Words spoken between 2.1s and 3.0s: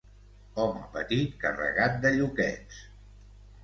lluquets.